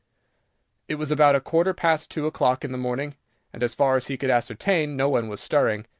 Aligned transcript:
It 0.87 0.95
was 0.95 1.11
about 1.11 1.35
a 1.35 1.39
quarter 1.39 1.75
past 1.75 2.09
two 2.09 2.25
o'clock 2.25 2.65
in 2.65 2.71
the 2.71 2.77
morning, 2.79 3.13
and, 3.53 3.61
as 3.61 3.75
far 3.75 3.95
as 3.97 4.07
he 4.07 4.17
could 4.17 4.31
ascertain, 4.31 4.95
no 4.97 5.07
one 5.09 5.27
was 5.29 5.41
stirring. 5.41 5.85